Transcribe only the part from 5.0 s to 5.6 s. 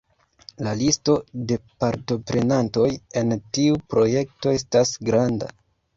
granda.